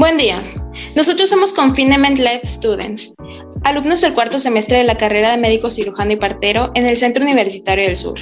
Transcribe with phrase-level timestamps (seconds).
[0.00, 0.42] Buen día.
[0.96, 3.16] Nosotros somos Confinement Lab Students,
[3.64, 7.22] alumnos del cuarto semestre de la carrera de médico cirujano y partero en el Centro
[7.22, 8.18] Universitario del Sur.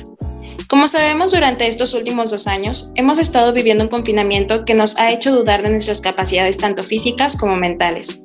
[0.69, 5.13] Como sabemos, durante estos últimos dos años hemos estado viviendo un confinamiento que nos ha
[5.13, 8.25] hecho dudar de nuestras capacidades tanto físicas como mentales.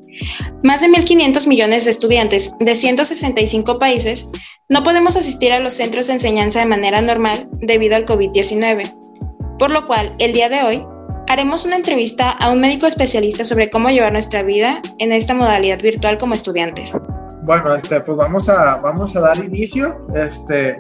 [0.64, 4.30] Más de 1.500 millones de estudiantes de 165 países
[4.68, 9.70] no podemos asistir a los centros de enseñanza de manera normal debido al COVID-19, por
[9.70, 10.84] lo cual el día de hoy
[11.34, 15.82] haremos una entrevista a un médico especialista sobre cómo llevar nuestra vida en esta modalidad
[15.82, 16.94] virtual como estudiantes.
[17.42, 20.06] Bueno, este, pues vamos a, vamos a dar inicio.
[20.14, 20.80] Este,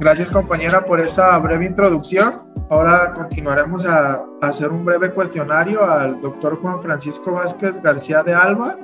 [0.00, 2.38] gracias compañera por esa breve introducción.
[2.70, 8.32] Ahora continuaremos a, a hacer un breve cuestionario al doctor Juan Francisco Vázquez García de
[8.32, 8.78] Alba,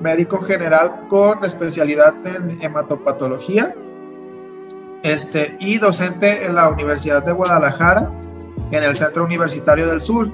[0.00, 3.72] médico general con especialidad en hematopatología
[5.04, 8.10] este, y docente en la Universidad de Guadalajara
[8.76, 10.28] en el Centro Universitario del Sur.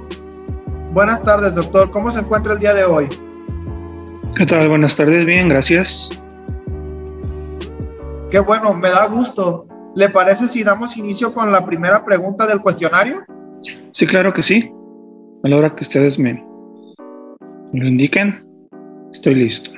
[0.92, 1.90] Buenas tardes, doctor.
[1.90, 3.08] ¿Cómo se encuentra el día de hoy?
[4.36, 4.68] ¿Qué tal?
[4.68, 6.08] Buenas tardes, bien, gracias.
[8.30, 9.66] Qué bueno, me da gusto.
[9.94, 13.24] ¿Le parece si damos inicio con la primera pregunta del cuestionario?
[13.92, 14.72] Sí, claro que sí.
[15.42, 16.44] A la hora que ustedes me,
[17.72, 18.46] lo indiquen,
[19.12, 19.70] estoy listo.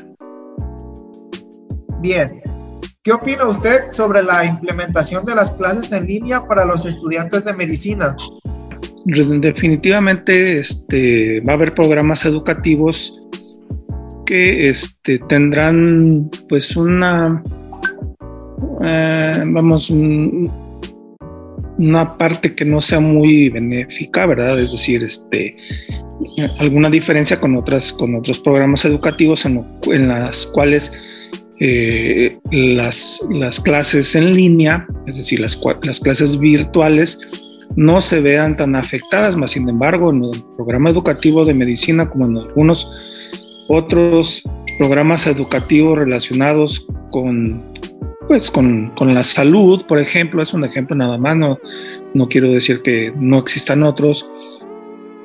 [2.01, 2.43] Bien.
[3.03, 7.53] ¿Qué opina usted sobre la implementación de las clases en línea para los estudiantes de
[7.53, 8.15] medicina?
[9.05, 13.14] Definitivamente este, va a haber programas educativos
[14.27, 17.42] que este, tendrán pues una,
[18.84, 20.53] eh, vamos, una
[22.17, 24.61] parte que no sea muy benéfica, ¿verdad?
[24.61, 25.53] Es decir, este,
[26.58, 30.92] alguna diferencia con, otras, con otros programas educativos en, en las cuales
[31.64, 37.20] eh, las, las, clases en línea, es decir, las, las clases virtuales,
[37.77, 42.27] no se vean tan afectadas, más sin embargo, en el programa educativo de medicina, como
[42.27, 42.91] en algunos
[43.69, 44.42] otros
[44.79, 47.63] programas educativos relacionados con,
[48.29, 51.58] pues, con, con la salud, por ejemplo, es un ejemplo nada más, no,
[52.14, 54.29] no quiero decir que no existan otros.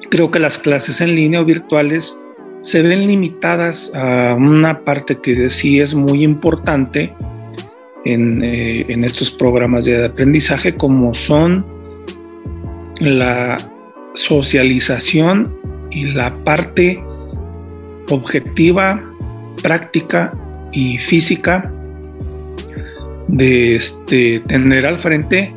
[0.10, 2.18] Creo que las clases en línea o virtuales
[2.62, 7.14] se ven limitadas a una parte que sí es muy importante
[8.06, 11.66] en, eh, en estos programas de aprendizaje, como son
[13.00, 13.58] la
[14.14, 15.56] socialización
[15.92, 17.02] y la parte
[18.10, 19.02] objetiva,
[19.62, 20.32] práctica
[20.72, 21.72] y física
[23.28, 25.54] de este, tener al frente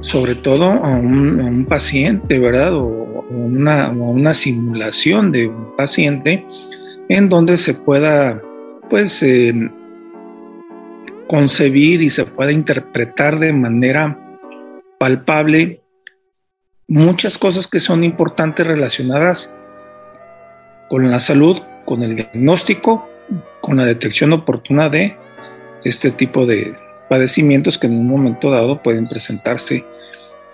[0.00, 2.74] sobre todo a un, paciente, ¿verdad?
[2.74, 6.44] O una, simulación de un paciente
[7.08, 8.40] en donde se pueda,
[8.90, 9.70] pues, eh,
[11.26, 14.18] concebir y se pueda interpretar de manera
[14.98, 15.80] palpable
[16.88, 19.54] muchas cosas que son importantes relacionadas
[20.88, 23.08] con la salud, con el diagnóstico,
[23.60, 25.16] con la detección oportuna de
[25.84, 26.74] este tipo de
[27.08, 29.84] padecimientos que en un momento dado pueden presentarse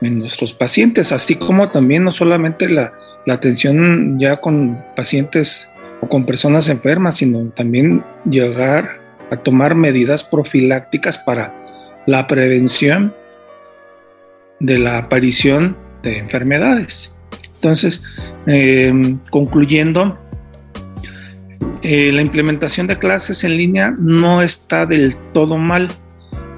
[0.01, 2.93] en nuestros pacientes, así como también no solamente la,
[3.29, 5.69] atención ya con pacientes
[6.01, 8.99] o con personas enfermas, sino también llegar
[9.31, 11.55] a tomar medidas profilácticas para
[12.07, 13.15] la prevención
[14.59, 17.13] de la aparición de enfermedades.
[17.55, 18.03] Entonces,
[18.47, 20.19] em, concluyendo,
[21.83, 25.89] eh, la implementación de clases en línea no está del todo mal,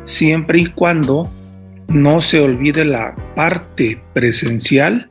[0.05, 1.31] siempre y cuando
[1.89, 5.09] no se olvide la parte presencial,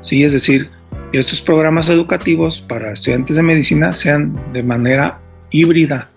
[0.00, 0.24] ¿sí?
[0.24, 0.70] es decir,
[1.12, 5.20] que estos programas educativos para estudiantes de medicina sean de manera
[5.50, 6.08] híbrida,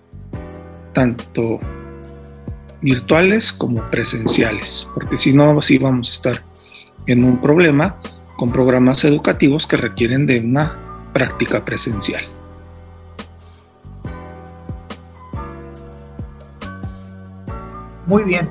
[0.92, 1.60] tanto
[2.80, 6.47] virtuales como presenciales, porque si no, sí vamos a estar
[7.08, 7.96] en un problema
[8.36, 10.76] con programas educativos que requieren de una
[11.12, 12.24] práctica presencial.
[18.06, 18.48] Muy bien.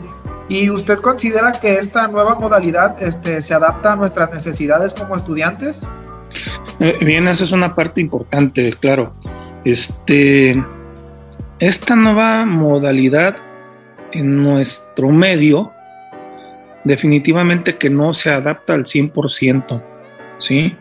[0.50, 5.84] ¿Y usted considera que esta nueva modalidad este, se adapta a nuestras necesidades como estudiantes?
[6.80, 9.14] Eh, bien, eso es una parte importante, claro.
[9.66, 10.64] Este,
[11.60, 13.36] esta nueva modalidad
[14.12, 15.72] en nuestro medio
[16.88, 19.84] definitivamente que no se adapta al 100%,
[20.40, 20.76] ¿sí?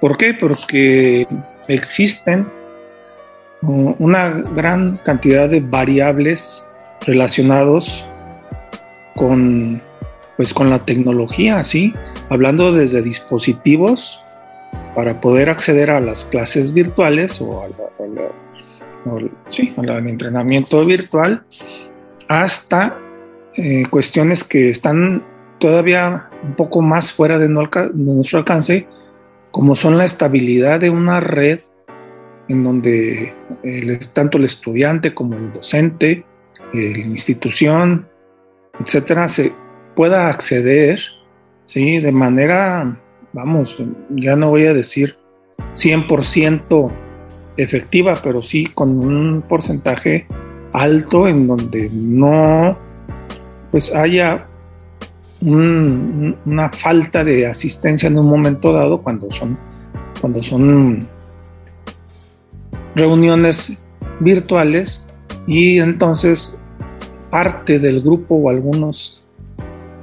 [0.00, 0.34] ¿Por qué?
[0.34, 1.26] Porque
[1.68, 2.46] existen
[3.62, 6.64] uh, una gran cantidad de variables
[7.06, 8.06] relacionados
[9.16, 9.80] con
[10.36, 11.94] pues con la tecnología, ¿sí?
[12.30, 14.18] Hablando desde dispositivos
[14.94, 17.72] para poder acceder a las clases virtuales o, al
[20.08, 21.44] entrenamiento virtual
[22.28, 22.96] hasta
[23.54, 25.24] eh, cuestiones que están
[25.58, 28.86] todavía un poco más fuera de, nuestro alcance,
[29.50, 31.60] como son la estabilidad de una red
[32.48, 33.34] en donde
[34.12, 36.24] tanto el estudiante como el docente,
[36.72, 38.08] la institución,
[38.80, 39.52] etcétera, se
[39.94, 41.00] pueda acceder,
[41.66, 42.00] ¿sí?
[42.00, 42.98] De manera,
[43.32, 45.16] vamos, ya no voy a decir
[45.74, 46.90] 100%
[47.56, 50.26] efectiva, pero sí con un porcentaje
[50.72, 52.78] alto en donde no
[53.72, 54.46] pues haya
[55.40, 59.58] una falta de asistencia en un momento dado cuando son
[60.20, 61.08] cuando son
[62.94, 63.76] reuniones
[64.20, 65.04] virtuales
[65.48, 66.60] y entonces
[67.30, 69.24] parte del grupo o algunos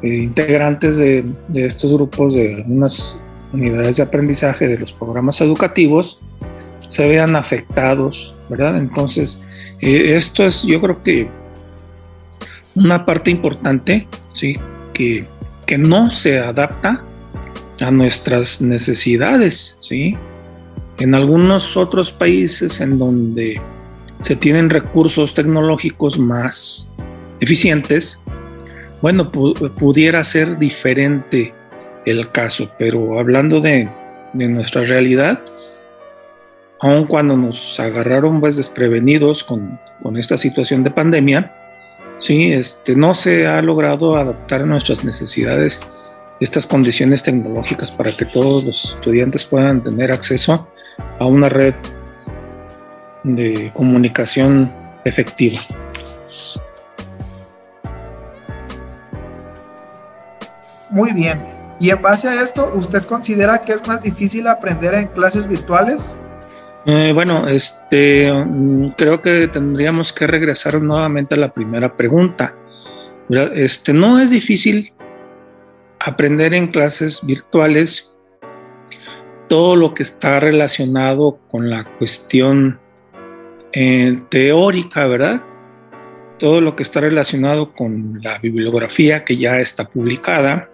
[0.01, 1.23] eh, integrantes de,
[1.53, 3.17] estos grupos de algunas
[3.53, 6.19] unidades de aprendizaje de los programas educativos
[6.89, 8.77] se vean afectados, ¿verdad?
[8.77, 9.39] Entonces,
[9.81, 11.29] eh, esto es, yo creo que
[12.75, 14.57] una parte importante, ¿sí?
[14.93, 15.25] Que,
[15.65, 17.03] que no se adapta
[17.81, 20.15] a nuestras necesidades, ¿sí?
[20.99, 23.61] En algunos otros países en donde
[24.21, 26.89] se tienen recursos tecnológicos más
[27.39, 28.19] eficientes,
[29.01, 31.53] bueno, pudiera ser diferente
[32.05, 33.87] el caso, pero hablando de,
[34.33, 35.39] de nuestra realidad,
[36.79, 41.53] aun cuando nos agarraron pues desprevenidos con, con, esta situación de pandemia,
[42.19, 45.81] sí, este, no se ha logrado adaptar a nuestras necesidades
[46.39, 50.67] estas condiciones tecnológicas para que todos los estudiantes puedan tener acceso
[51.19, 51.73] a una red
[53.23, 54.71] de comunicación
[55.03, 55.59] efectiva.
[60.89, 61.43] Muy bien.
[61.79, 66.13] Y en base a esto, ¿usted considera que es más difícil aprender en clases virtuales?
[66.91, 72.55] Eh, bueno, este, mm, creo que tendríamos que regresar nuevamente a la primera pregunta.
[73.53, 74.91] Este, no es difícil
[75.99, 78.11] aprender en clases virtuales
[79.47, 82.79] todo lo que está relacionado con la cuestión
[83.71, 85.43] eh, teórica, ¿verdad?
[86.39, 90.71] Todo lo que está relacionado con la bibliografía que ya está publicada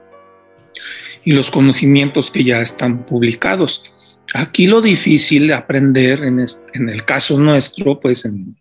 [1.25, 3.91] y los conocimientos que ya están publicados.
[4.33, 6.39] Aquí lo difícil de aprender en,
[6.89, 8.57] el caso nuestro, pues en,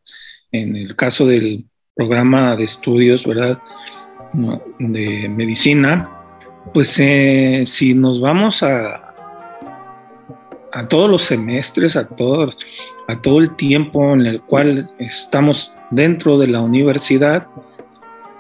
[0.53, 1.65] el caso del
[1.95, 3.59] programa de estudios, ¿verdad?
[4.79, 6.11] De medicina,
[6.73, 9.15] pues eh, si nos vamos a,
[10.73, 12.53] a todos los semestres, a todo,
[13.09, 17.47] a todo el tiempo en el cual estamos dentro de la universidad,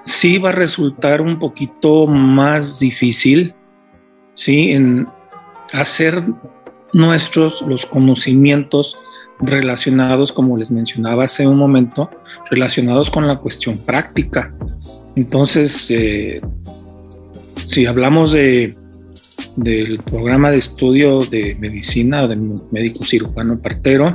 [0.04, 3.54] sí va a resultar un poquito más difícil,
[4.34, 4.72] ¿sí?
[4.72, 5.06] En
[5.72, 6.22] hacer
[6.94, 8.96] nuestros los conocimientos
[9.40, 12.08] relacionados, como les mencionaba hace un momento,
[12.50, 14.54] relacionados con la cuestión práctica.
[15.16, 16.40] Entonces, eh,
[17.66, 18.76] si hablamos de,
[19.56, 22.36] del programa de estudio de medicina de
[22.70, 24.14] médico cirujano partero,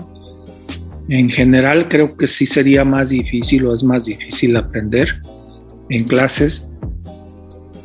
[1.09, 5.21] en general creo que sí sería más difícil o es más difícil aprender
[5.89, 6.69] en clases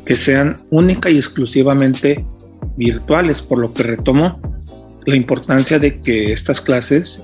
[0.05, 2.23] que sean única y exclusivamente
[2.77, 4.39] virtuales, por lo que retomo
[5.05, 7.23] la importancia de que estas clases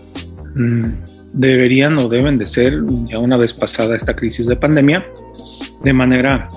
[0.56, 0.86] mm,
[1.34, 2.74] deberían o deben de ser,
[3.06, 5.06] ya una vez pasada esta crisis de pandemia,
[5.84, 6.50] de manera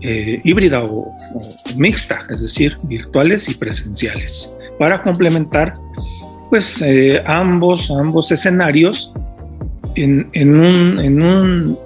[0.00, 1.12] eh, híbrida o,
[1.76, 5.72] mixta, es decir, virtuales y presenciales, para complementar
[6.50, 9.12] pues eh, ambos, ambos escenarios
[9.94, 11.78] en, en, un, en, un,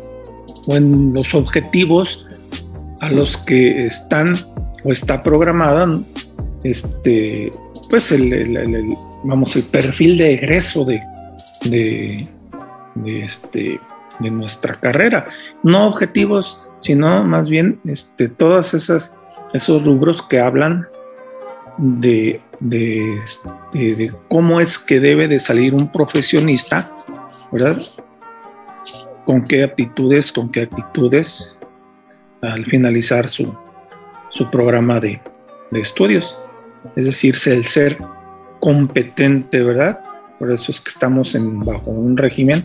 [0.67, 2.27] o en los objetivos
[3.01, 4.37] a los que están
[4.85, 6.01] o está programada
[6.65, 7.51] este,
[7.89, 11.03] pues el, vamos, el perfil de egreso de,
[11.65, 12.29] de,
[13.25, 13.81] este,
[14.21, 15.27] de nuestra carrera.
[15.63, 19.15] No objetivos, sino más bien este, todas esas
[19.53, 20.87] esos rubros que hablan
[21.79, 26.91] de, de, este, de, cómo es que debe de salir un profesionista,
[27.53, 27.81] ¿verdad?
[29.25, 31.57] Con qué aptitudes, con qué actitudes
[32.43, 33.55] al finalizar su,
[34.31, 35.21] su programa de,
[35.71, 36.37] de estudios
[36.95, 37.99] es decir, el ser
[38.61, 40.01] competente, ¿verdad?
[40.39, 42.65] Por eso es que estamos en, bajo un régimen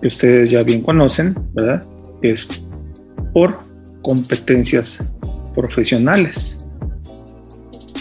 [0.00, 1.86] que ustedes ya bien conocen, ¿verdad?
[2.22, 2.48] Que es
[3.32, 3.60] por
[4.02, 5.02] competencias
[5.54, 6.66] profesionales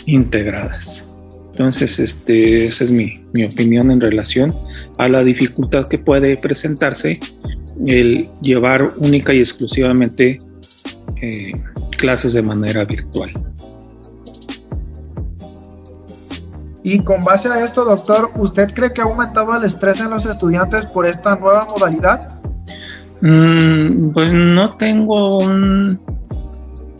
[0.05, 1.05] integradas.
[1.51, 4.53] Entonces, este, esa es mi, mi, opinión en relación
[4.97, 7.19] a la dificultad que puede presentarse
[7.85, 10.37] el llevar única y exclusivamente
[11.21, 11.51] eh,
[11.97, 13.33] clases de manera virtual.
[16.83, 20.25] Y con base a esto, doctor, ¿usted cree que ha aumentado el estrés en los
[20.25, 22.39] estudiantes por esta nueva modalidad?
[23.21, 25.99] Mm, pues no tengo un,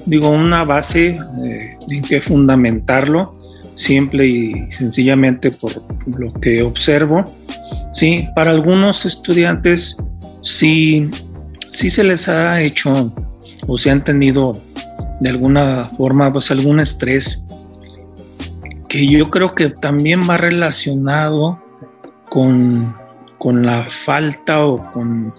[0.06, 1.18] digo, una base
[1.90, 3.36] en que fundamentarlo.
[3.76, 5.72] simple y sencillamente por
[6.20, 7.24] lo que observo,
[7.94, 9.96] sí, para algunos estudiantes
[10.42, 11.10] sí,
[11.72, 13.14] sí se les ha hecho
[13.68, 14.52] o se han tenido
[15.22, 17.42] de alguna forma pues algún estrés
[18.89, 21.60] que yo creo que también va relacionado
[22.29, 22.93] con,
[23.38, 25.34] con la falta o con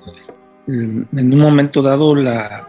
[0.66, 2.66] en un momento dado la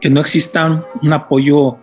[0.00, 1.76] que no exista un apoyo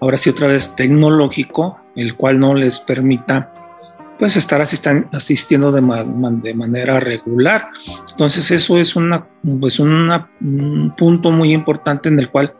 [0.00, 3.52] ahora sí otra vez tecnológico el cual no les permita
[4.18, 5.80] pues estar asistiendo de,
[6.42, 7.70] de, manera regular.
[8.10, 9.26] Entonces eso es una,
[9.60, 12.54] pues un punto muy importante en el cual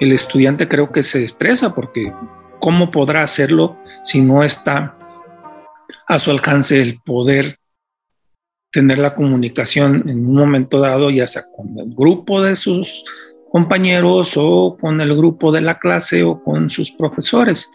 [0.00, 2.10] el estudiante creo que se estresa porque
[2.64, 4.96] ¿cómo podrá hacerlo si no está
[6.08, 7.58] a su alcance el poder
[8.72, 13.04] tener la comunicación en un momento dado, ya sea con el grupo de sus
[13.50, 17.70] compañeros o con el grupo de la clase o con sus profesores.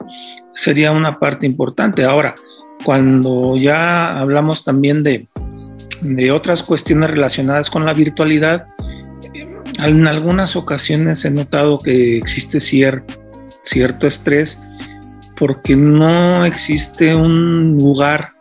[0.55, 2.03] Sería una parte importante.
[2.03, 2.33] Ahora,
[2.83, 5.27] cuando ya hablamos también de,
[6.01, 8.65] de otras cuestiones relacionadas con la virtualidad,
[9.77, 13.28] en algunas ocasiones he notado que existe cierto
[14.07, 14.61] estrés
[15.37, 18.33] porque no existe un lugar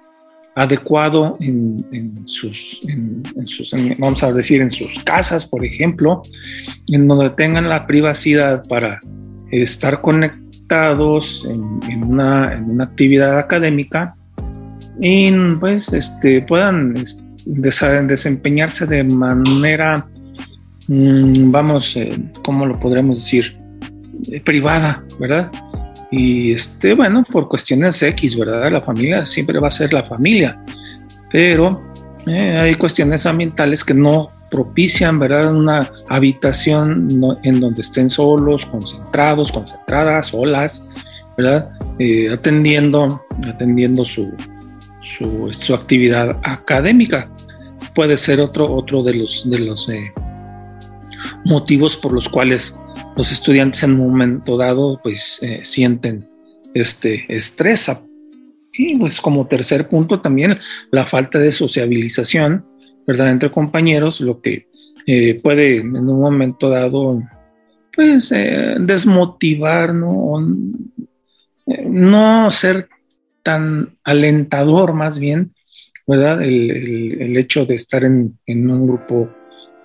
[0.57, 2.81] adecuado en, sus,
[3.99, 6.23] vamos a decir, en sus casas, por ejemplo,
[6.89, 9.01] en donde tengan la privacidad para
[9.53, 14.17] estar conectados en, una, actividad académica
[15.01, 15.31] y
[15.61, 16.95] pues este, puedan
[17.47, 20.09] desempeñarse de manera,
[20.89, 23.57] mm, vamos, eh, ¿cómo lo podremos decir?
[24.45, 25.51] Privada, ¿verdad?
[26.11, 28.71] Y este, bueno, por cuestiones X, ¿verdad?
[28.71, 30.59] La familia siempre va a ser la familia,
[31.31, 31.83] pero
[32.27, 35.55] eh, hay cuestiones ambientales que no propician, ¿verdad?
[35.55, 40.89] Una habitación en donde estén solos, concentrados, concentradas, solas,
[41.37, 41.71] ¿verdad?
[41.99, 44.33] Eh, atendiendo, atendiendo su,
[45.03, 47.29] su, actividad académica.
[47.95, 50.13] Puede ser otro, otro de los, de los eh,
[51.45, 52.79] motivos por los cuales
[53.19, 56.29] los estudiantes en un momento dado pues eh, sienten
[56.73, 57.91] este estrés.
[58.73, 60.61] Y pues como tercer punto también
[60.93, 62.65] la falta de sociabilización,
[63.09, 63.31] ¿verdad?
[63.31, 64.69] Entre compañeros, lo que
[65.05, 67.21] eh, puede en un momento dado
[67.93, 70.41] pues eh, desmotivar, ¿no?
[71.87, 72.89] no ser
[73.43, 75.53] tan alentador más bien,
[76.07, 76.41] ¿verdad?
[76.41, 79.29] El, hecho de estar en, en un grupo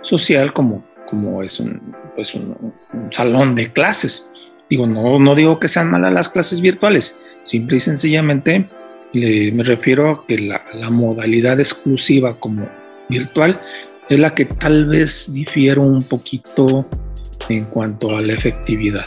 [0.03, 1.79] social como como es un,
[2.15, 2.73] pues un,
[3.11, 4.29] salón de clases.
[4.69, 8.67] Digo, no, no digo que sean malas las clases virtuales, simple y sencillamente
[9.13, 12.67] me refiero a que la, la, modalidad exclusiva como
[13.09, 13.61] virtual
[14.09, 16.87] es la que tal vez difiere un poquito
[17.49, 19.05] en cuanto a la efectividad.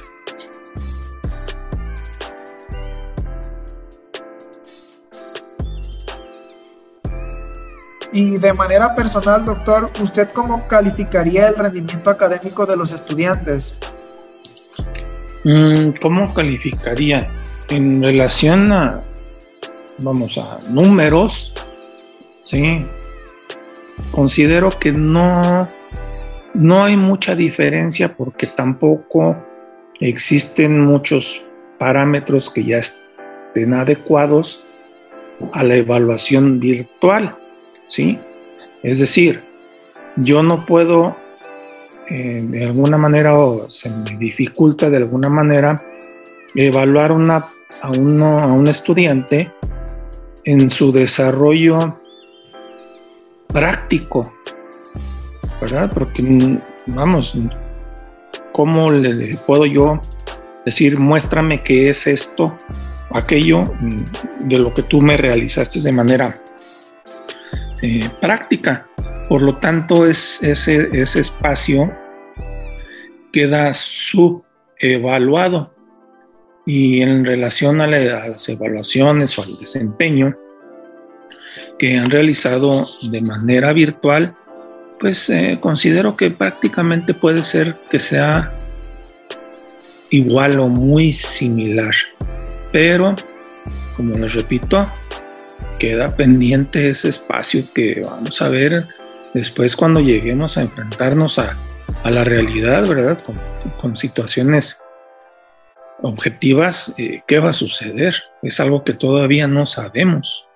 [8.17, 13.79] Y de manera personal, doctor, ¿usted cómo calificaría el rendimiento académico de los estudiantes?
[15.45, 17.31] Mm, ¿Cómo calificaría?
[17.69, 19.03] En relación a,
[19.99, 21.55] vamos a números,
[22.43, 22.87] sí,
[24.13, 25.69] considero que no,
[26.55, 29.37] no hay mucha diferencia porque tampoco
[30.01, 31.43] existen muchos
[31.79, 34.65] parámetros que ya estén adecuados
[35.53, 37.37] a la evaluación virtual.
[37.89, 38.19] ¿Sí?
[38.83, 39.43] Es decir,
[40.17, 41.17] yo no puedo
[42.09, 45.77] eh, de alguna manera o se me dificulta de alguna manera
[46.55, 49.53] evaluar una, a, a un estudiante
[50.45, 51.99] en su desarrollo
[53.49, 54.33] práctico,
[55.61, 55.91] ¿verdad?
[55.93, 57.37] Porque, vamos,
[58.53, 60.01] ¿cómo le, puedo yo
[60.65, 62.57] decir, muéstrame qué es esto,
[63.11, 63.65] aquello
[64.41, 66.39] de lo que tú me realizaste de manera
[67.83, 68.87] eh, práctica.
[69.29, 71.93] Por lo tanto, es, ese, espacio
[73.33, 75.75] queda subevaluado
[76.65, 80.37] y en relación a, las evaluaciones o al desempeño
[81.79, 84.35] que han realizado de manera virtual,
[84.99, 88.57] pues eh, considero que prácticamente puede ser que sea
[90.11, 91.95] igual o muy similar.
[92.73, 93.15] Pero,
[93.97, 94.85] como les repito,
[95.79, 98.87] queda pendiente ese espacio que vamos a ver
[99.35, 101.57] después cuando lleguemos a enfrentarnos a,
[102.05, 103.19] la realidad, ¿verdad?
[103.81, 104.81] Con, situaciones
[106.03, 108.15] objetivas, eh, ¿qué va a suceder?
[108.43, 110.47] Es algo que todavía no sabemos.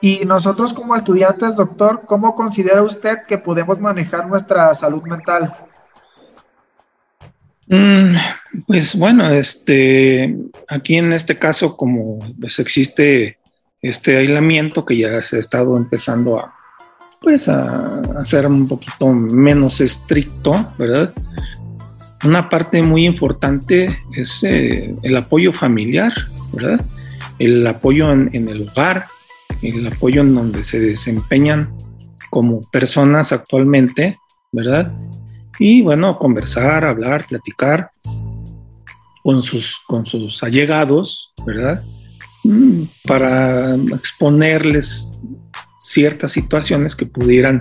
[0.00, 5.69] Y nosotros como estudiantes, doctor, ¿cómo considera usted que podemos manejar nuestra salud mental?
[7.70, 8.16] Mm,
[8.66, 10.36] pues bueno, este,
[10.68, 13.38] aquí en este caso, como pues existe
[13.80, 16.52] este aislamiento que ya se ha estado empezando a,
[17.20, 21.14] pues a, ser un poquito menos estricto, ¿verdad?
[22.24, 23.86] Una parte muy importante
[24.16, 26.12] es eh, el apoyo familiar,
[26.52, 26.84] ¿verdad?
[27.38, 29.06] El apoyo en el hogar,
[29.62, 31.72] el apoyo en donde se desempeñan
[32.30, 34.18] como personas actualmente,
[34.50, 34.92] ¿verdad?
[35.58, 37.90] Y bueno, conversar, hablar, platicar
[39.22, 41.82] con sus, con sus allegados, ¿verdad?
[42.44, 45.20] Mm, para exponerles
[45.80, 47.60] ciertas situaciones que pudieran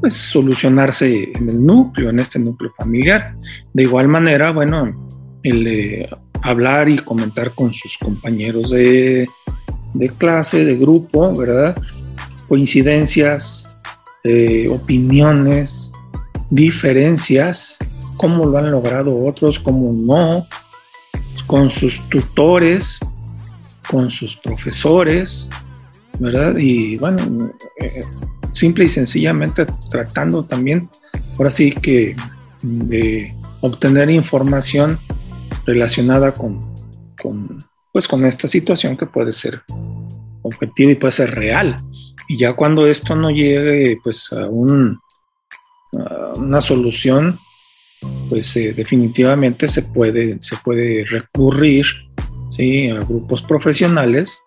[0.00, 3.34] pues, solucionarse en el núcleo, en este núcleo familiar.
[3.72, 5.08] De igual manera, bueno,
[5.42, 6.08] el
[6.42, 9.26] hablar y comentar con sus compañeros de,
[9.94, 11.74] de clase, de grupo, ¿verdad?
[12.48, 13.80] Coincidencias,
[14.24, 15.90] eh, opiniones,
[16.54, 17.76] diferencias,
[18.16, 20.46] cómo lo han logrado otros, cómo no,
[21.46, 23.00] con sus tutores,
[23.90, 25.50] con sus profesores,
[26.20, 26.56] ¿verdad?
[26.56, 28.02] Y bueno, eh,
[28.52, 30.88] simple y sencillamente tratando también,
[31.38, 32.14] ahora sí que
[32.62, 34.98] de obtener información
[35.66, 36.72] relacionada con,
[37.20, 37.58] con,
[37.92, 39.60] pues con esta situación que puede ser
[40.42, 41.74] objetiva y puede ser real.
[42.28, 45.00] Y ya cuando esto no llegue pues a, un,
[46.36, 47.38] una solución,
[48.28, 51.86] pues eh, definitivamente se puede, se puede recurrir
[52.92, 54.40] a grupos profesionales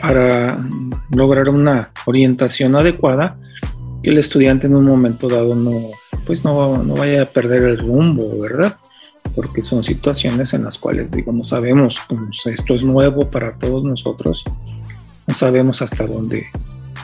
[0.00, 0.62] para
[1.10, 3.38] lograr una orientación adecuada
[4.02, 5.92] que el estudiante en un momento dado no,
[6.26, 8.76] pues no, no vaya a perder el rumbo, ¿verdad?
[9.34, 13.82] Porque son situaciones en las cuales, digo, no sabemos, pues, esto es nuevo para todos
[13.82, 14.44] nosotros,
[15.26, 16.48] no sabemos hasta dónde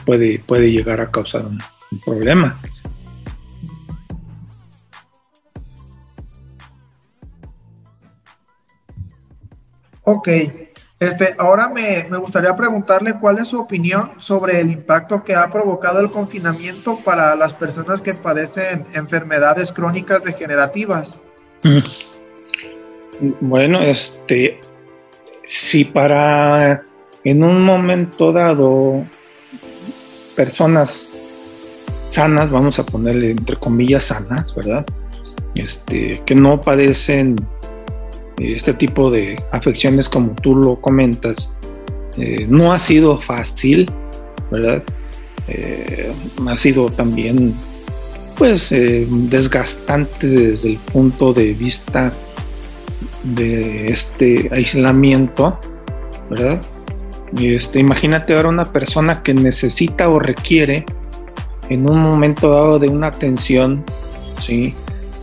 [0.05, 1.57] puede, puede llegar a causar un,
[1.91, 2.55] un problema.
[10.11, 10.27] Ok,
[10.99, 15.99] este, ahora me, gustaría preguntarle cuál es su opinión sobre el impacto que ha provocado
[15.99, 21.21] el confinamiento para las personas que padecen enfermedades crónicas degenerativas.
[23.39, 24.59] Bueno, este,
[25.45, 26.81] si para
[27.23, 29.05] en un momento dado
[30.35, 31.07] personas
[32.07, 34.83] sanas, vamos a ponerle entre comillas sanas, ¿verdad?
[35.53, 37.35] Este, que no padecen
[38.39, 41.51] este tipo de afecciones como tú lo comentas,
[42.17, 43.85] eh, no ha sido fácil,
[44.51, 44.83] ¿verdad?
[45.47, 46.11] Eh,
[46.47, 47.53] ha sido también
[48.37, 52.11] pues eh, desgastante desde el punto de vista
[53.23, 55.59] de este aislamiento,
[56.29, 56.61] ¿verdad?
[57.37, 60.85] Este, imagínate ahora una persona que necesita o requiere
[61.69, 63.83] en un momento dado de una atención,
[64.41, 64.73] ¿sí?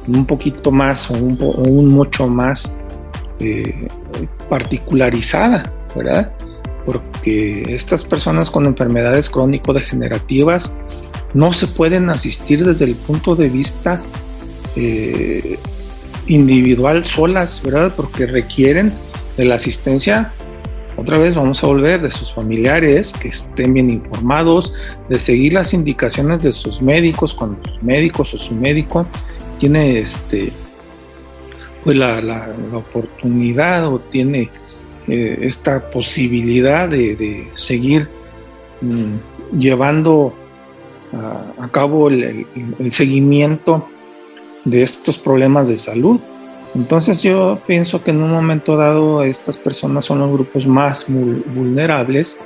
[0.07, 2.79] Un poquito más o un, o un mucho más
[3.41, 3.87] eh,
[4.49, 5.63] particularizada,
[5.95, 6.33] ¿verdad?
[6.85, 10.75] Porque estas personas con enfermedades crónico-degenerativas
[11.35, 14.01] no se pueden asistir desde el punto de vista
[14.77, 15.59] eh,
[16.27, 17.93] individual solas, ¿verdad?
[17.95, 18.93] Porque requieren
[19.37, 20.33] de la asistencia
[20.97, 24.73] otra vez vamos a volver de sus familiares, que estén bien informados,
[25.11, 29.07] de seguir las indicaciones de sus médicos, cuando sus médicos o su médico
[29.59, 30.53] tiene este,
[31.87, 34.51] pues la, oportunidad o tiene
[35.07, 38.09] eh, esta posibilidad de, seguir
[38.81, 40.35] mm, llevando
[41.61, 42.45] a, cabo el,
[42.91, 43.89] seguimiento
[44.65, 46.19] de estos problemas de salud.
[46.75, 52.37] Entonces yo pienso que en un momento dado estas personas son los grupos más vulnerables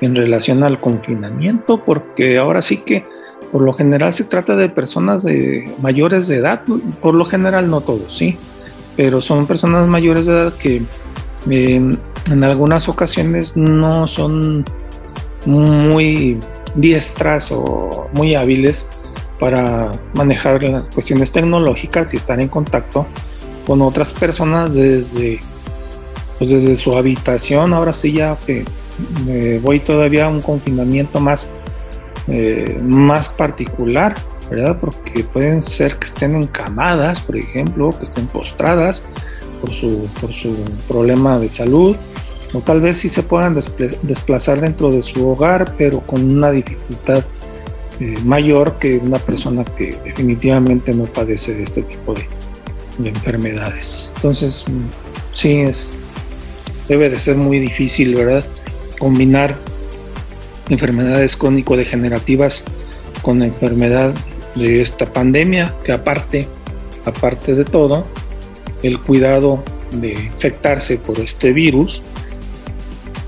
[0.00, 3.04] en relación al confinamiento, porque ahora sí que
[3.52, 6.62] por lo general se trata de personas de mayores de edad,
[7.02, 8.38] por lo general no todos, sí,
[8.98, 10.82] pero son personas mayores de edad que
[11.46, 14.64] en algunas ocasiones no son
[15.46, 16.40] muy
[16.74, 18.88] diestras o muy hábiles
[19.38, 23.06] para manejar las cuestiones tecnológicas y estar en contacto
[23.68, 25.38] con otras personas desde,
[26.40, 27.74] pues desde su habitación.
[27.74, 28.64] Ahora sí ya que
[29.62, 31.48] voy todavía a un confinamiento más,
[32.26, 34.16] eh, más particular
[34.50, 34.78] ¿verdad?
[34.78, 39.02] Porque pueden ser que estén encamadas, por ejemplo, que estén postradas
[39.60, 40.54] por su, por su
[40.86, 41.96] problema de salud,
[42.52, 43.58] o tal vez sí se puedan
[44.02, 47.22] desplazar dentro de su hogar, pero con una dificultad
[48.00, 52.26] eh, mayor que una persona que definitivamente no padece de este tipo de,
[52.98, 54.10] de enfermedades.
[54.16, 54.64] Entonces,
[55.34, 55.98] sí, es,
[56.88, 58.44] debe de ser muy difícil, ¿verdad?
[58.98, 59.56] Combinar
[60.68, 62.64] enfermedades crónico-degenerativas
[63.22, 64.14] con enfermedad
[64.58, 66.46] de esta pandemia, que aparte,
[67.04, 68.06] aparte de todo,
[68.82, 72.02] el cuidado de infectarse por este virus,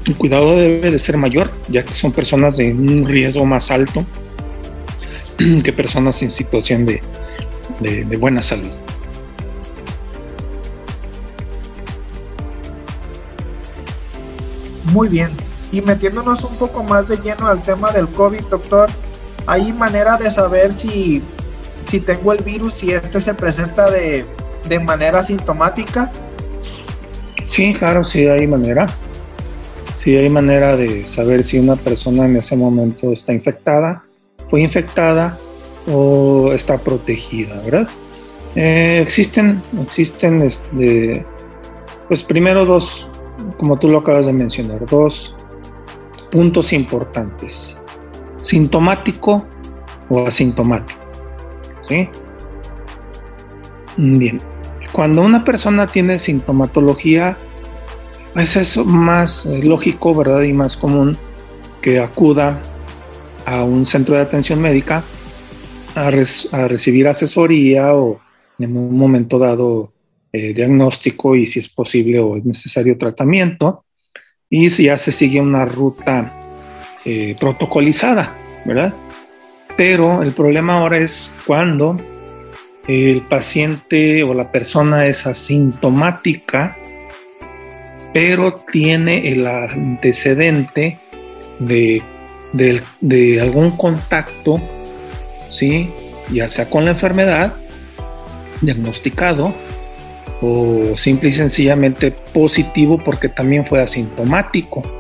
[0.07, 4.05] el cuidado debe de ser mayor, ya que son personas de un riesgo más alto
[5.65, 7.03] que personas en situación de,
[7.81, 8.73] de buena salud.
[14.93, 15.31] Muy bien.
[15.73, 18.91] Y metiéndonos un poco más de lleno al tema del COVID, doctor,
[19.47, 21.23] ¿hay manera de saber si,
[21.87, 24.25] si tengo el virus, si este se presenta de,
[24.69, 26.11] de manera sintomática?
[27.47, 28.87] Sí, claro, sí hay manera.
[29.95, 34.03] Sí hay manera de saber si una persona en ese momento está infectada,
[34.49, 35.37] fue infectada
[35.87, 37.89] o está protegida, ¿verdad?
[38.55, 41.25] Eh, existen, existen, este,
[42.09, 43.09] pues primero dos,
[43.59, 45.35] como tú lo acabas de mencionar, dos
[46.31, 47.77] puntos importantes,
[48.43, 49.47] sintomático
[50.09, 51.01] o asintomático.
[51.89, 52.09] ¿sí?
[53.97, 54.39] Bien,
[54.93, 57.37] cuando una persona tiene sintomatología,
[58.33, 60.43] pues es más eh, lógico, ¿verdad?
[60.43, 61.17] Y más común
[61.83, 62.61] que acuda
[63.47, 65.03] a un centro de atención médica
[65.95, 68.21] a, a recibir asesoría o
[68.59, 69.93] en un momento dado
[70.33, 73.85] eh, diagnóstico y si es posible o es necesario tratamiento
[74.49, 76.40] y si ya se sigue una ruta
[77.05, 78.35] eh, protocolizada,
[78.65, 78.95] ¿verdad?
[79.77, 81.99] Pero el problema ahora es cuando
[82.89, 86.77] el paciente o la persona es asintomática,
[88.13, 90.99] pero tiene el antecedente
[91.59, 92.03] de,
[93.41, 94.61] algún contacto,
[95.51, 95.91] ¿sí?
[96.33, 97.55] ya sea con la enfermedad
[98.61, 99.55] diagnosticado
[100.43, 105.00] o simple y sencillamente positivo porque también fue asintomático.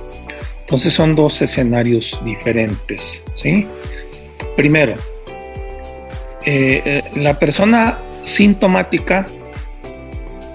[0.70, 3.24] Entonces son dos escenarios diferentes.
[3.34, 3.66] ¿sí?
[4.56, 4.94] Primero,
[6.46, 9.26] eh, eh, la persona sintomática,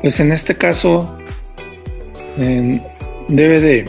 [0.02, 1.20] pues en este caso
[3.28, 3.86] debe de,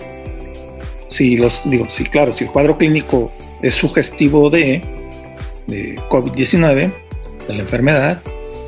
[1.07, 3.31] si los digo, si claro, si el cuadro clínico
[3.63, 4.83] es sugestivo de,
[5.69, 6.93] de COVID-19,
[7.47, 8.21] de la enfermedad,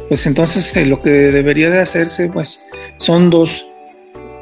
[0.08, 2.60] pues entonces eh, lo que debería de hacerse pues
[2.98, 3.67] son dos,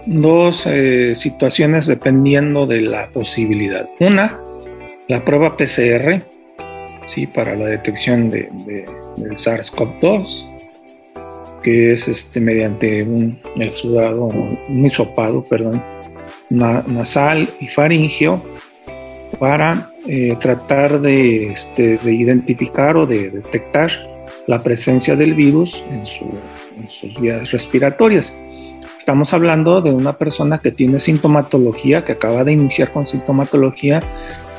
[0.06, 3.88] dos eh, situaciones dependiendo de la posibilidad.
[4.00, 4.38] Una,
[5.08, 6.24] la prueba PCR,
[7.06, 7.26] ¿sí?
[7.26, 8.48] para la detección de,
[9.16, 10.54] del SARS-CoV-2,
[11.62, 15.82] que es este, mediante un exudado, un hisopado, perdón,
[16.50, 18.40] nasal y faringio,
[19.38, 23.90] para eh, tratar de, este, de identificar o de detectar
[24.46, 28.32] la presencia del virus en, sus vías respiratorias.
[28.98, 34.00] Estamos hablando de una persona que tiene sintomatología, que acaba de iniciar con sintomatología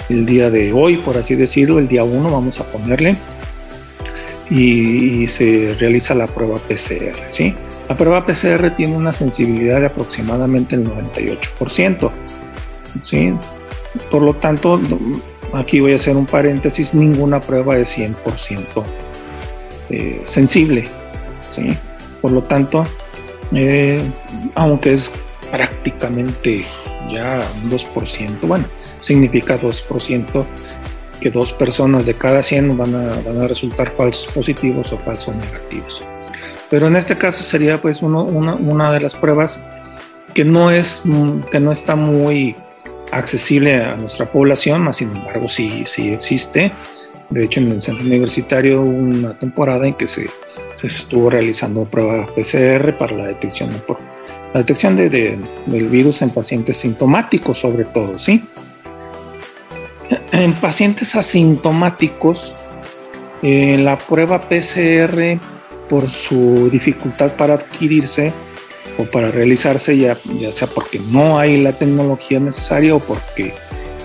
[0.10, 3.17] el día de hoy, por así decirlo, el día 1 vamos a ponerle,
[4.50, 7.15] y, se realiza la prueba PCR.
[7.30, 7.54] ¿sí?
[7.89, 12.12] La prueba PCR tiene una sensibilidad de aproximadamente el 98%.
[13.04, 13.34] ¿sí?
[14.10, 14.80] Por lo tanto,
[15.54, 18.13] aquí voy a hacer un paréntesis, ninguna prueba es 100%
[19.89, 20.86] eh, sensible.
[21.54, 21.78] ¿sí?
[22.21, 22.86] Por lo tanto,
[23.54, 24.02] eh,
[24.56, 25.12] aunque es
[25.52, 26.65] prácticamente
[27.12, 28.65] ya un 2%, bueno,
[29.02, 30.45] significa 2%
[31.21, 35.36] que dos personas de cada 100 van a, van a resultar falsos positivos o falsos
[35.36, 36.02] negativos.
[36.69, 39.60] Pero en este caso sería pues uno, una, una, de las pruebas
[40.34, 41.02] que no, es,
[41.50, 42.56] que no está muy
[43.12, 46.71] accesible a nuestra población, más sin embargo sí, sí existe
[47.30, 50.30] de hecho, en el centro universitario hubo una temporada en que se,
[50.76, 53.97] se estuvo realizando pruebas PCR para la detección, por,
[54.57, 58.43] la detección de, del virus en pacientes sintomáticos, sobre todo, ¿sí?
[60.31, 62.55] En pacientes asintomáticos,
[63.43, 65.37] eh, la prueba PCR,
[65.87, 68.33] por su dificultad para adquirirse
[68.97, 73.53] o para realizarse, ya, ya sea porque no hay la tecnología necesaria o porque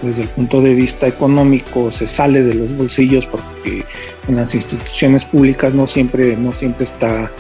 [0.02, 3.86] desde el punto de vista económico se sale de los bolsillos porque
[4.28, 7.30] en las instituciones públicas no siempre, no siempre está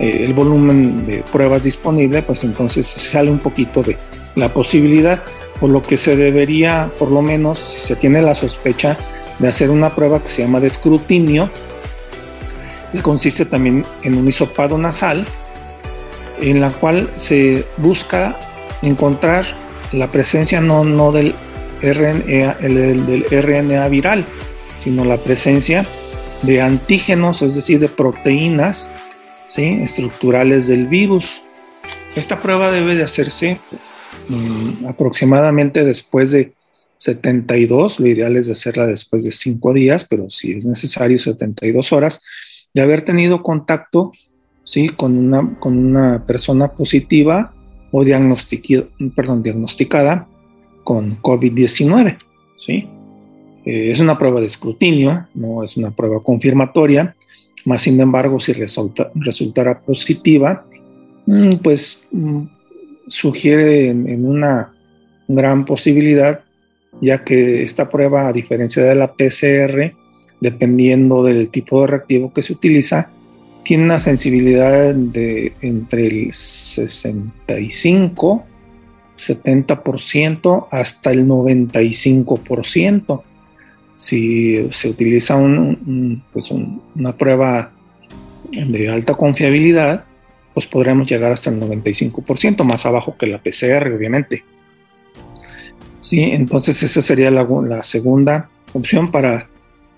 [0.00, 3.98] eh, el volumen de pruebas disponible, pues entonces sale un poquito de
[4.34, 5.22] la posibilidad,
[5.60, 8.96] por lo que se debería, por lo menos, si se tiene la sospecha
[9.38, 11.50] de hacer una prueba que se llama de escrutinio,
[12.92, 15.26] que consiste también en un hisopado nasal,
[16.40, 18.38] en la cual se busca
[18.80, 19.44] encontrar
[19.92, 21.34] la presencia no, no del
[21.82, 24.24] RNA, el, del RNA viral,
[24.82, 25.84] sino la presencia
[26.40, 28.90] de antígenos, es decir, de proteínas
[29.50, 29.80] ¿sí?
[29.82, 31.42] estructurales del virus.
[32.16, 33.58] Esta prueba debe de hacerse
[34.28, 36.52] mm, aproximadamente después de
[36.98, 42.22] 72, lo ideal es hacerla después de 5 días, pero si es necesario 72 horas,
[42.74, 44.12] de haber tenido contacto
[44.64, 44.90] ¿sí?
[44.90, 47.54] con, una, con una persona positiva
[47.90, 50.28] o perdón, diagnosticada
[50.84, 52.18] con COVID-19.
[52.58, 52.86] ¿sí?
[53.64, 57.16] Eh, es una prueba de escrutinio, no es una prueba confirmatoria,
[57.64, 60.64] más sin embargo, si resulta, resultara positiva,
[61.26, 62.42] mm, pues mm,
[63.06, 64.72] sugiere en, una
[65.28, 66.40] gran posibilidad,
[67.00, 69.94] ya que esta prueba, a diferencia de la PCR,
[70.40, 73.10] dependiendo del tipo de reactivo que se utiliza,
[73.62, 78.44] tiene una sensibilidad de entre el 65,
[79.18, 83.22] 70% hasta el 95%
[84.00, 85.38] si se utiliza
[86.32, 87.70] pues una prueba
[88.50, 90.04] de alta confiabilidad,
[90.54, 94.42] pues podremos llegar hasta el 95%, más abajo que la PCR, obviamente.
[96.00, 99.48] Sí, entonces esa sería la, segunda opción para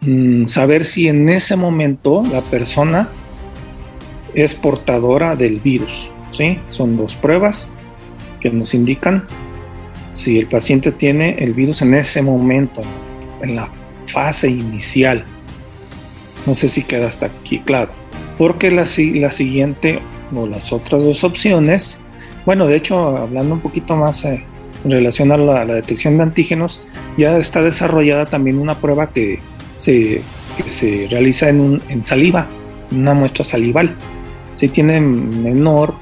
[0.01, 3.09] mm, saber si en ese momento la persona
[4.35, 6.11] es portadora del virus.
[6.33, 6.59] ¿sí?
[6.71, 7.71] Son dos pruebas
[8.41, 9.25] que nos indican
[10.12, 12.81] si el paciente tiene el virus en ese momento,
[13.43, 13.71] en la
[14.09, 15.25] fase inicial.
[16.47, 17.91] No sé si queda hasta aquí claro.
[18.38, 18.85] Porque la,
[19.15, 20.01] la siguiente
[20.35, 22.01] o las otras dos opciones,
[22.47, 24.45] bueno, de hecho, hablando un poquito más eh,
[24.85, 26.85] en relación a la, detección de antígenos,
[27.17, 29.38] ya está desarrollada también una prueba que
[29.77, 30.23] se,
[30.67, 32.47] se realiza en, en saliva,
[32.91, 33.95] una muestra salival.
[34.55, 35.95] Si tiene menor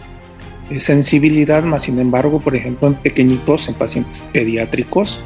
[0.70, 5.22] eh, sensibilidad, más sin embargo, por ejemplo, en pequeñitos, en pacientes pediátricos,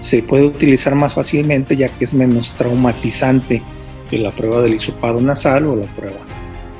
[0.00, 3.62] se puede utilizar más fácilmente ya que es menos traumatizante
[4.10, 6.16] que la prueba del hisopado nasal o la prueba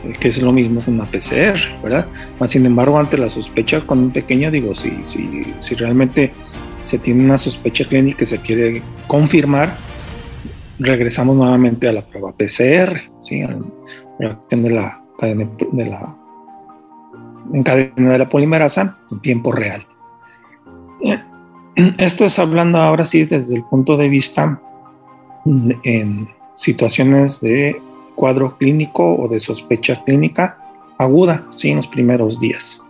[0.04, 2.06] eh, que es lo mismo que una PCR, ¿verdad?
[2.38, 6.32] Más sin embargo, ante la sospecha con un pequeño, digo, si, si, si realmente
[6.84, 9.76] se tiene una sospecha clínica y se quiere confirmar,
[10.78, 13.42] regresamos nuevamente a la prueba PCR, ¿sí?
[14.20, 16.16] La de la cadena de la
[17.52, 19.86] en cadena de la polimerasa en tiempo real.
[21.98, 24.60] Esto es hablando ahora sí desde el punto de vista
[25.84, 27.80] en situaciones de
[28.16, 30.58] cuadro clínico o de sospecha clínica
[30.98, 32.82] aguda, sí, en los primeros días.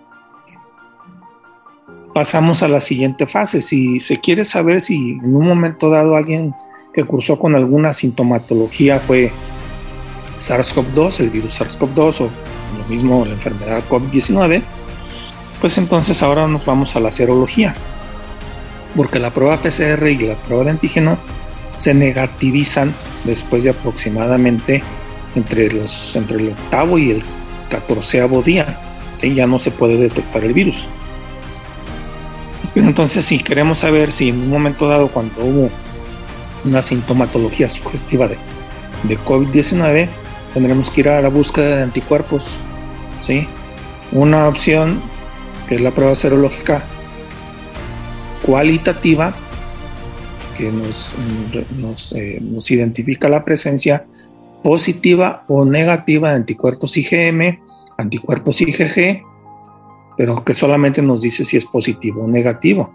[2.14, 3.60] Pasamos a la siguiente fase.
[3.60, 6.54] Si se quiere saber si en un momento dado alguien
[6.94, 9.30] que cursó con alguna sintomatología fue
[10.40, 12.30] SARS-CoV-2, el virus SARS-CoV-2 o
[12.78, 14.62] lo mismo la enfermedad COVID-19,
[15.60, 17.74] pues entonces ahora nos vamos a la serología
[18.96, 21.18] porque la prueba PCR y la prueba de antígeno
[21.78, 22.92] se negativizan
[23.24, 24.82] después de aproximadamente
[25.34, 27.22] entre, los, entre el octavo y el
[27.70, 28.80] catorceavo día.
[29.22, 30.86] y Ya no se puede detectar el virus.
[32.74, 35.70] Entonces, si queremos saber si en un momento dado, cuando hubo
[36.64, 38.38] una sintomatología sugestiva de,
[39.04, 40.08] de COVID-19,
[40.54, 42.56] tendremos que ir a la búsqueda de anticuerpos.
[43.22, 43.46] ¿sí?
[44.12, 45.00] Una opción,
[45.68, 46.82] que es la prueba serológica
[48.48, 49.34] cualitativa
[50.56, 51.12] que nos,
[52.16, 54.06] eh, nos, identifica la presencia
[54.62, 57.60] positiva o negativa de anticuerpos IgM,
[57.98, 59.22] anticuerpos IgG,
[60.16, 62.90] pero que solamente nos dice si es positivo o negativo.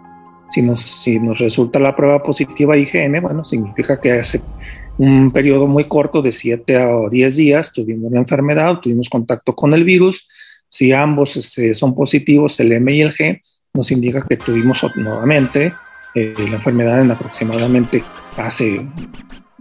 [0.50, 4.40] Si nos, si nos resulta la prueba positiva IgM, bueno, significa que hace
[4.98, 9.72] un periodo muy corto de 7 a 10 días tuvimos la enfermedad, tuvimos contacto con
[9.72, 10.26] el virus.
[10.68, 13.40] Si ambos este, son positivos, el M y el G,
[13.76, 15.72] nos indica que tuvimos nuevamente
[16.14, 18.04] eh, la enfermedad en aproximadamente
[18.36, 18.86] hace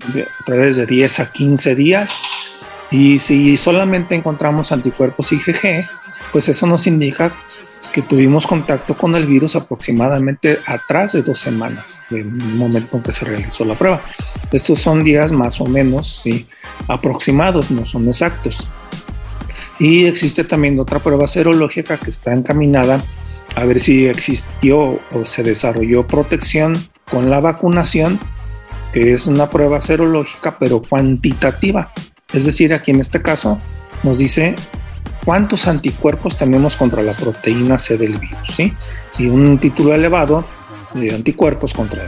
[0.05, 2.15] a través de 10 a 15 días.
[2.91, 5.87] Y si solamente encontramos anticuerpos IgG,
[6.31, 7.31] pues eso nos indica
[7.91, 13.13] que tuvimos contacto con el virus aproximadamente atrás de dos semanas del momento en que
[13.13, 13.99] se realizó la prueba.
[14.51, 16.45] Estos son días más o menos ¿sí?
[16.87, 18.67] aproximados, no son exactos.
[19.79, 23.03] Y existe también otra prueba serológica que está encaminada
[23.55, 26.73] a ver si existió o se desarrolló protección
[27.09, 28.19] con la vacunación,
[28.91, 31.91] que es una prueba serológica pero cuantitativa.
[32.33, 33.59] Es decir, aquí en este caso
[34.03, 34.55] nos dice
[35.23, 38.73] cuántos anticuerpos tenemos contra la proteína C del virus, ¿sí?
[39.17, 40.43] Y un título elevado
[40.93, 42.03] de anticuerpos contra,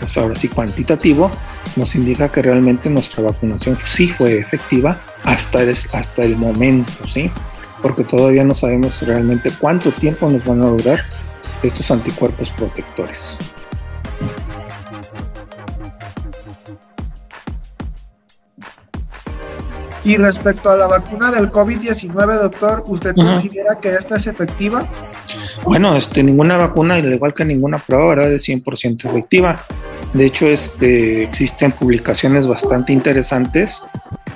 [0.00, 1.30] pues ahora sí cuantitativo,
[1.76, 7.30] nos indica que realmente nuestra vacunación sí fue efectiva hasta el, hasta el momento, ¿sí?
[7.82, 11.04] Porque todavía no sabemos realmente cuánto tiempo nos van a durar
[11.62, 13.38] estos anticuerpos protectores.
[20.04, 24.86] Y respecto a la vacuna del COVID-19, doctor, ¿usted considera que esta es efectiva?
[25.64, 28.32] Bueno, este, ninguna vacuna, al igual que ninguna prueba, ¿verdad?
[28.32, 29.60] es 100% efectiva.
[30.14, 33.82] De hecho, este, existen publicaciones bastante interesantes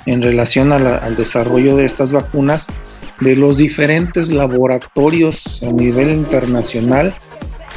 [0.05, 2.67] en relación al desarrollo de estas vacunas
[3.19, 7.13] de los diferentes laboratorios a nivel internacional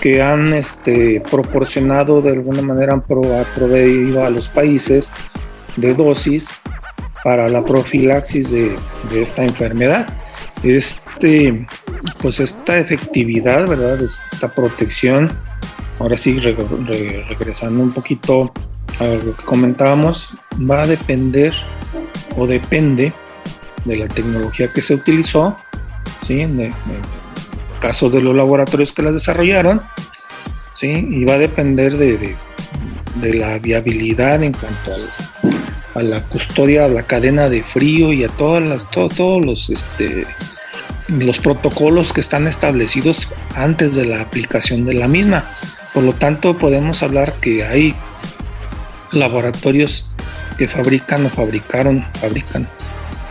[0.00, 5.10] que han este, proporcionado de alguna manera, han proveído a los países
[5.76, 6.48] de dosis
[7.24, 8.76] para la profilaxis de,
[9.14, 10.06] esta enfermedad.
[10.62, 11.66] Este,
[12.20, 13.98] pues esta efectividad, ¿verdad?
[14.32, 15.30] Esta protección,
[15.98, 18.52] ahora sí, regresando un poquito
[19.00, 20.34] a lo que comentábamos,
[20.70, 21.52] va a depender
[22.36, 23.12] o depende
[23.86, 25.56] de la tecnología que se utilizó,
[26.26, 26.40] ¿sí?
[26.40, 26.72] En el,
[27.80, 29.82] caso de los laboratorios que las desarrollaron,
[30.74, 30.86] ¿sí?
[30.88, 32.36] Y va a depender de,
[33.16, 34.96] de, la viabilidad en cuanto
[35.94, 40.26] a la custodia, a la cadena de frío y a todas las, todos los, este,
[41.08, 45.44] los protocolos que están establecidos antes de la aplicación de la misma.
[45.92, 47.94] Por lo tanto, podemos hablar que hay
[49.12, 50.06] laboratorios
[50.58, 52.66] que fabrican o fabricaron, fabrican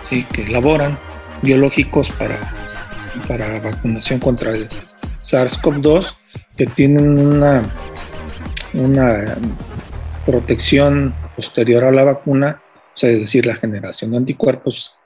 [0.10, 0.98] que elaboran
[1.42, 2.38] biológicos para,
[3.28, 4.68] para vacunación contra el
[5.24, 6.16] SARS-CoV-2
[6.58, 7.64] que tienen una,
[8.74, 9.36] una
[10.26, 12.62] protección posterior a la vacuna,
[12.96, 14.98] o sea, es decir, la generación de anticuerpos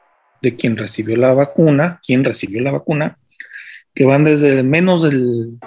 [0.41, 3.17] de quien recibió la vacuna, quien recibió la vacuna,
[3.93, 5.57] que van desde menos del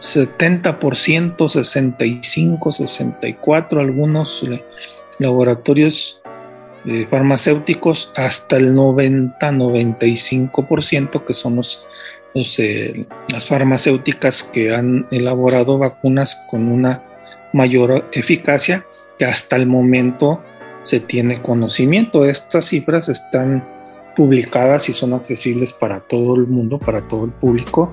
[0.00, 4.44] 70%, 65, 64, algunos
[5.18, 6.20] laboratorios
[6.86, 11.86] eh, farmacéuticos hasta el 90-95%, que son los,
[12.58, 17.02] eh, las farmacéuticas que han elaborado vacunas con una
[17.52, 18.84] mayor eficacia,
[19.18, 20.40] que hasta el momento
[20.84, 22.24] se tiene conocimiento.
[22.24, 23.66] Estas cifras están
[24.16, 27.92] publicadas y son accesibles para todo el mundo, para todo el público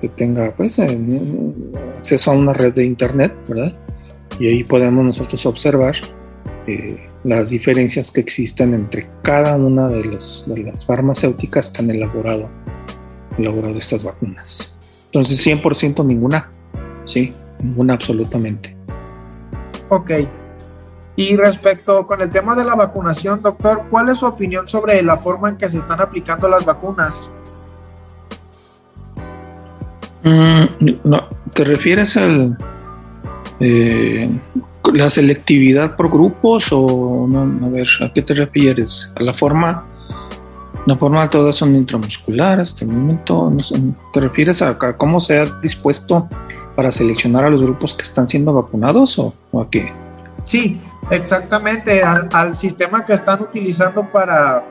[0.00, 3.72] que tenga pues, acceso a una red de internet, ¿verdad?
[4.38, 5.96] Y ahí podemos nosotros observar
[6.66, 10.02] eh, las diferencias que existen entre cada una de,
[10.46, 12.48] de las farmacéuticas que han elaborado,
[13.36, 14.72] elaborado estas vacunas.
[15.06, 16.48] Entonces, 100% ninguna,
[17.04, 18.76] sí, ninguna absolutamente.
[19.88, 20.10] Ok.
[21.16, 25.16] Y respecto con el tema de la vacunación, doctor, ¿cuál es su opinión sobre la
[25.16, 27.12] forma en que se están aplicando las vacunas?
[30.22, 30.64] Mm,
[31.02, 32.56] no, ¿Te refieres al
[33.58, 34.28] eh,
[34.94, 39.12] la selectividad por grupos o no, a ver, ¿a qué te refieres?
[39.16, 39.84] ¿A la forma?
[40.86, 43.52] La forma todas son intramusculares hasta el momento.
[44.12, 46.28] ¿Te refieres a, cómo se ha dispuesto
[46.76, 49.92] para seleccionar a los grupos que están siendo vacunados o, a qué?
[50.44, 54.64] Sí, exactamente, al, sistema que están utilizando para,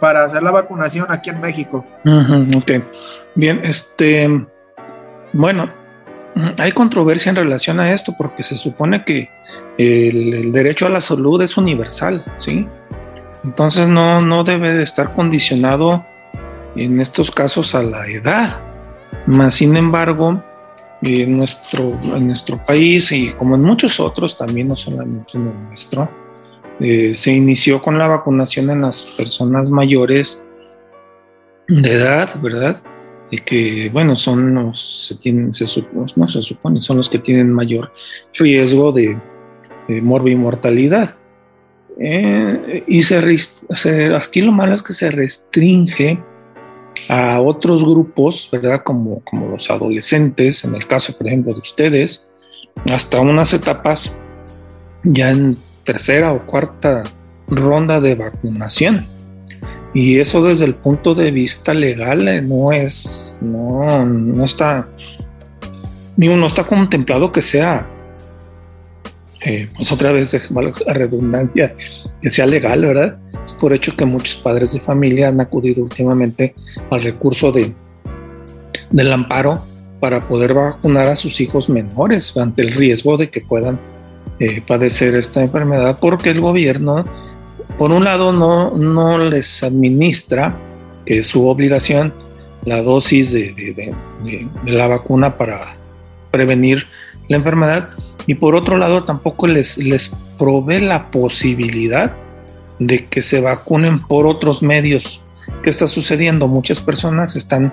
[0.00, 1.84] para hacer la vacunación aquí en México.
[2.06, 2.72] ok,
[3.34, 4.46] bien, este,
[5.34, 5.68] bueno,
[6.58, 9.28] hay controversia en relación a esto porque se supone que
[9.78, 12.66] el, derecho a la salud es universal, ¿sí?
[13.44, 16.04] Entonces no, no debe de estar condicionado
[16.76, 18.60] en estos casos a la edad.
[19.26, 20.42] Más sin embargo,
[21.02, 25.68] en nuestro, en nuestro país y como en muchos otros, también no solamente en el
[25.68, 26.10] nuestro,
[26.80, 30.46] eh, se inició con la vacunación en las personas mayores
[31.68, 32.82] de edad, ¿verdad?
[33.30, 37.92] Y que, bueno, son los, se tienen, se, supone, son los que tienen mayor
[38.34, 39.16] riesgo de,
[39.88, 41.16] de mortalidad
[41.98, 43.20] Eh, y se,
[43.74, 46.18] se, lo malo es que se restringe
[47.08, 48.82] a otros grupos, ¿verdad?
[48.82, 52.30] Como, como los adolescentes, en el caso, por ejemplo, de ustedes,
[52.90, 54.16] hasta unas etapas
[55.04, 57.02] ya en tercera o cuarta
[57.48, 59.06] ronda de vacunación.
[59.92, 64.88] Y eso desde el punto de vista legal eh, no es, no, no está,
[66.16, 67.88] digo, no está contemplado que sea,
[69.44, 71.74] eh, pues otra vez la redundancia,
[72.22, 73.18] que sea legal, ¿verdad?
[73.44, 76.54] Es por hecho que muchos padres de familia han acudido últimamente
[76.90, 77.72] al recurso de,
[78.90, 79.64] del amparo
[79.98, 83.78] para poder vacunar a sus hijos menores ante el riesgo de que puedan
[84.38, 87.04] eh, padecer esta enfermedad porque el gobierno
[87.80, 90.54] por un lado no, no les administra,
[91.06, 92.12] que es su obligación,
[92.66, 93.94] la dosis de,
[94.66, 95.76] la vacuna para
[96.30, 96.86] prevenir
[97.28, 97.88] la enfermedad
[98.26, 102.12] y por otro lado tampoco les, les provee la posibilidad
[102.78, 105.22] de que se vacunen por otros medios.
[105.62, 106.48] ¿Qué está sucediendo?
[106.48, 107.72] Muchas personas están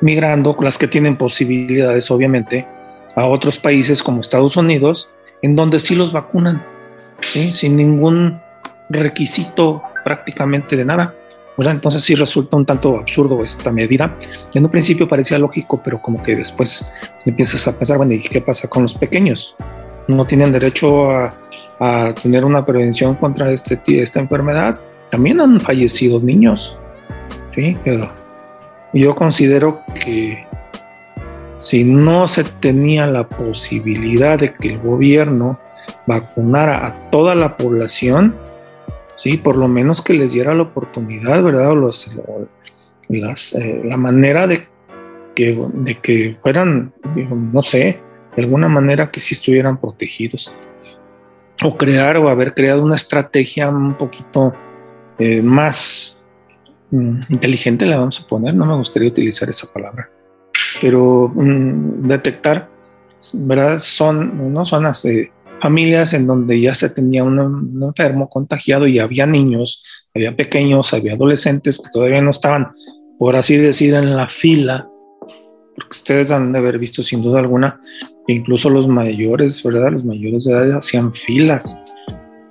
[0.00, 2.66] migrando, las que tienen posibilidades obviamente,
[3.14, 5.10] a otros países como Estados Unidos,
[5.42, 6.62] en donde sí los vacunan,
[7.52, 8.40] sin ningún
[8.98, 11.14] requisito prácticamente de nada.
[11.58, 14.16] Entonces sí resulta un tanto absurdo esta medida.
[14.54, 16.90] En un principio parecía lógico, pero como que después
[17.26, 19.54] empiezas a pensar, bueno, ¿y qué pasa con los pequeños?
[20.08, 21.34] No tienen derecho a,
[21.78, 24.80] a tener una prevención contra este, esta enfermedad.
[25.10, 26.78] También han fallecido niños,
[27.54, 27.76] ¿sí?
[27.84, 28.10] Pero
[28.94, 30.46] yo considero que
[31.58, 35.58] si no se tenía la posibilidad de que el gobierno
[36.06, 38.34] vacunara a toda la población,
[39.22, 41.74] sí, por lo menos que les diera la oportunidad, ¿verdad?
[41.74, 42.10] los,
[43.08, 44.66] las, eh, la manera de
[45.34, 46.92] que, de que fueran,
[47.52, 48.00] no sé,
[48.36, 50.52] de alguna manera que sí estuvieran protegidos.
[51.62, 54.54] O crear o haber creado una estrategia un poquito
[55.18, 56.18] eh, más
[56.90, 60.08] mm, inteligente, la vamos a poner, no me gustaría utilizar esa palabra,
[60.80, 62.70] pero mm, detectar,
[63.34, 63.78] ¿verdad?
[63.78, 65.30] Son, no son eh,
[65.60, 69.82] familias en donde ya se tenía un, enfermo contagiado y había niños,
[70.14, 72.72] había pequeños, había adolescentes que todavía no estaban,
[73.18, 74.88] por así decir, en la fila,
[75.76, 77.80] porque ustedes han de haber visto sin duda alguna,
[78.26, 79.92] incluso los mayores, ¿verdad?
[79.92, 81.80] Los mayores de edad hacían filas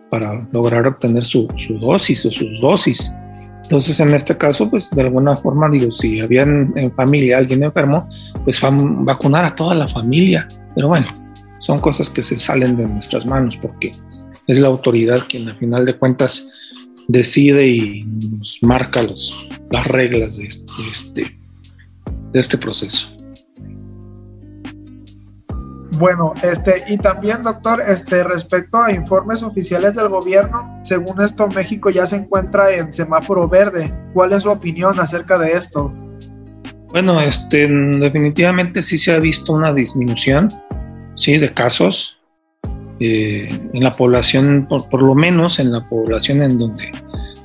[0.10, 3.12] para lograr obtener su, su dosis o sus dosis.
[3.64, 8.10] Entonces, en este caso, pues de alguna forma, digo, si había en, familia alguien enfermo,
[8.44, 10.48] pues vacunar a toda la familia.
[10.74, 11.06] Pero bueno,
[11.60, 13.94] son cosas que se salen de nuestras manos porque
[14.48, 16.50] es la autoridad quien a final de cuentas
[17.08, 21.38] decide y nos marca las reglas de este,
[22.32, 23.20] de este proceso.
[25.92, 31.90] Bueno, este, y también, doctor, este, respecto a informes oficiales del gobierno, según esto, México
[31.90, 33.94] ya se encuentra en semáforo verde.
[34.14, 35.92] ¿Cuál es su opinión acerca de esto?
[36.88, 40.54] Bueno, este, definitivamente sí se ha visto una disminución
[41.20, 41.38] ¿sí?
[41.38, 42.18] de casos
[43.00, 46.92] eh, en la población, por, lo menos en la población en donde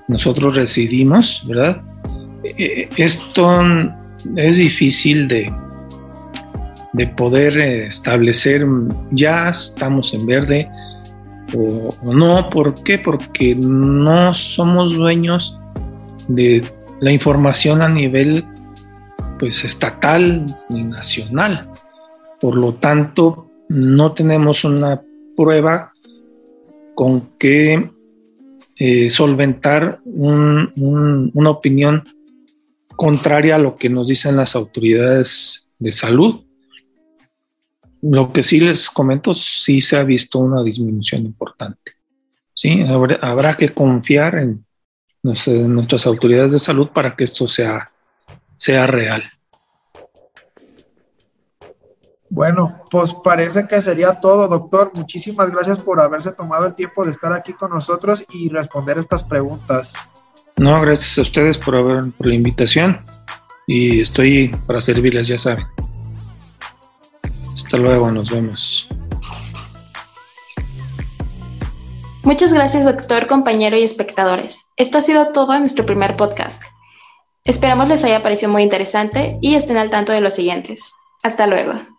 [0.08, 1.82] nosotros residimos, ¿verdad?
[2.44, 3.58] Eh, esto
[4.36, 5.52] es difícil de,
[6.92, 8.66] de poder eh, establecer
[9.10, 10.68] ya estamos en verde
[11.54, 12.48] o, o, no.
[12.50, 12.98] ¿Por qué?
[12.98, 15.60] Porque no somos dueños
[16.28, 16.64] de
[17.00, 18.44] la información a nivel
[19.38, 21.68] pues estatal ni nacional.
[22.40, 25.02] Por lo tanto, no tenemos una
[25.36, 25.92] prueba
[26.94, 27.90] con que
[28.76, 32.08] eh, solventar una opinión
[32.94, 36.44] contraria a lo que nos dicen las autoridades de salud.
[38.00, 41.92] Lo que sí les comento, sí se ha visto una disminución importante.
[42.52, 42.80] ¿sí?
[43.20, 44.64] Habrá, que confiar en,
[45.22, 47.90] nuestras autoridades de salud para que esto sea,
[48.56, 49.24] sea real.
[52.34, 54.90] Bueno, pues parece que sería todo, doctor.
[54.92, 59.22] Muchísimas gracias por haberse tomado el tiempo de estar aquí con nosotros y responder estas
[59.22, 59.92] preguntas.
[60.56, 62.98] No, gracias a ustedes por, haber, por la invitación
[63.68, 65.64] y estoy para servirles, ya saben.
[67.52, 68.88] Hasta luego, nos vemos.
[72.24, 74.72] Muchas gracias, doctor, compañero y espectadores.
[74.76, 76.64] Esto ha sido todo en nuestro primer podcast.
[77.44, 80.92] Esperamos les haya parecido muy interesante y estén al tanto de los siguientes.
[81.22, 81.93] Hasta luego.